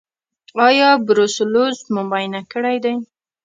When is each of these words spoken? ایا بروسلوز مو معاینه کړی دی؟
ایا 0.67 0.89
بروسلوز 1.05 1.77
مو 1.93 2.01
معاینه 2.09 2.41
کړی 2.51 2.77
دی؟ 2.83 2.93